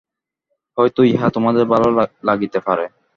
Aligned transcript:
হয়তো 0.77 1.01
ইহা 1.05 1.27
তোমাদের 1.35 1.63
ভাল 1.71 1.83
লাগিতে 2.23 2.59
পারে। 2.67 2.85